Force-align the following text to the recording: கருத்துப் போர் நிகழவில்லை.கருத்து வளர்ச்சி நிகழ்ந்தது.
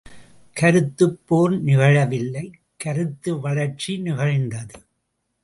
கருத்துப் 0.55 1.19
போர் 1.27 1.63
நிகழவில்லை.கருத்து 1.63 3.39
வளர்ச்சி 3.39 3.97
நிகழ்ந்தது. 3.97 4.77